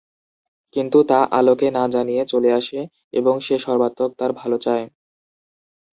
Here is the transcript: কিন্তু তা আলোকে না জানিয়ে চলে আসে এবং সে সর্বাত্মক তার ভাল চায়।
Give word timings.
কিন্তু 0.75 0.97
তা 1.03 1.19
আলোকে 1.31 1.67
না 1.71 1.83
জানিয়ে 1.87 2.23
চলে 2.25 2.49
আসে 2.53 2.79
এবং 3.13 3.35
সে 3.41 3.55
সর্বাত্মক 3.59 4.11
তার 4.17 4.31
ভাল 4.33 4.51
চায়। 4.57 4.85